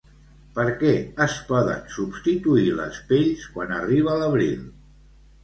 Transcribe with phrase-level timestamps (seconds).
[0.53, 0.93] Per què
[1.25, 4.59] es poden substituir les pells, quan arriba l'abril?